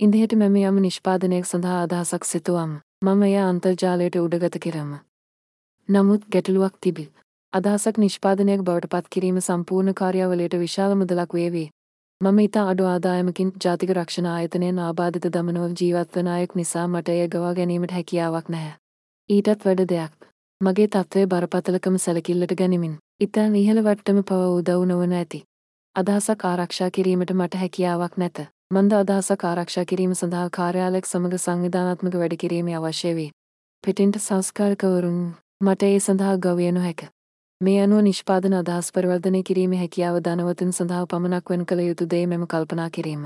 ඉන්දිහට 0.00 0.32
මෙම 0.36 0.56
යම් 0.60 0.78
නිෂ්පාදනයක් 0.84 1.46
සඳහා 1.48 1.76
අදහසක් 1.82 2.24
සිතුවම් 2.24 2.72
මම 3.02 3.22
එය 3.22 3.36
අන්තර්ජාලයට 3.42 4.16
උඩගත 4.18 4.56
කරම. 4.64 4.88
නමුත් 5.88 6.24
ගැටලුවක් 6.32 6.74
තිබි. 6.80 7.04
අදහසක් 7.52 8.00
නිෂ්පාදනයක් 8.02 8.64
බවට 8.66 8.90
පත් 8.92 9.08
කිරීම 9.08 9.38
සම්පූර්ණ 9.40 9.94
කාර්යාවලයට 9.94 10.56
විශාල 10.58 10.92
මුදලක් 10.94 11.32
වේවේ. 11.34 11.70
මම 12.20 12.38
ඉතා 12.38 12.64
අඩු 12.70 12.88
ආදායමකින් 12.88 13.52
ජාතික 13.64 13.92
රක්ෂණ 13.94 14.28
ආයතනයෙන් 14.32 14.80
ආබාධිත 14.80 15.28
දමනව 15.28 15.72
ජීවත්වන 15.80 16.28
අයෙක් 16.28 16.52
නිසා 16.54 16.84
මට 16.88 17.14
එය 17.14 17.28
ගවා 17.28 17.54
ගැනීමට 17.54 17.94
හැකියාවක් 17.96 18.48
නැහැ. 18.48 18.74
ඊටත් 19.30 19.64
වැඩ 19.64 19.82
දෙයක්. 19.92 20.28
මගේ 20.60 20.88
තත්ත්වය 20.88 21.24
බරපතලකම 21.26 21.96
සැලකිල්ලට 21.98 22.54
ගනිමින්. 22.58 22.98
ඉතා 23.20 23.46
ඉහළ 23.62 23.80
වට්ටම 23.80 24.20
පව 24.24 24.52
උදව් 24.58 24.84
නොවන 24.84 25.16
ඇති. 25.20 25.40
අදහසක් 25.96 26.44
ආරක්ෂා 26.44 26.90
කිරීමට 26.90 27.34
මට 27.34 27.62
හැකියාවක් 27.62 28.16
නැත. 28.16 28.44
මන්ද 28.70 28.92
අදහසක් 28.92 29.44
ආරක්ෂා 29.44 29.84
කිරීම 29.84 30.14
සඳහා 30.14 30.46
කාර්යාලයක් 30.50 31.06
සමග 31.06 31.38
සංවිධානාත්මක 31.38 32.14
වැඩ 32.14 32.32
කිරීම 32.34 32.70
අවශ්‍ය 32.78 33.12
වේ. 33.14 33.26
පිටින්ට 33.84 34.16
සංස්කාරකවරුන් 34.18 35.20
මට 35.60 35.82
ඒ 35.82 35.98
සඳහා 35.98 36.32
ගවය 36.38 36.72
නොහැක. 36.72 37.04
මේ 37.60 37.76
අනුව 37.82 38.00
නිෂ්පාදන 38.00 38.56
අදහස් 38.58 38.88
පරිවර්ධනය 38.92 39.42
කිරීමේ 39.42 39.78
හැකියාව 39.78 40.18
ධනවතුන් 40.20 40.72
සඳහා 40.72 41.04
පමණක් 41.06 41.50
වෙන් 41.50 41.62
කළ 41.64 41.82
යුතු 41.82 42.10
දේ 42.10 42.24
මෙම 42.26 42.46
කල්පනා 42.46 42.88
කිරීම. 42.90 43.22